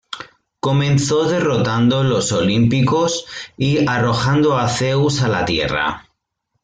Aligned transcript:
Comenzó 0.59 1.25
derrotando 1.25 1.99
a 1.99 2.03
los 2.03 2.31
olímpicos 2.31 3.25
y 3.55 3.85
arrojando 3.87 4.57
a 4.57 4.67
Zeus 4.67 5.21
a 5.21 5.27
la 5.27 5.45
Tierra. 5.45 6.07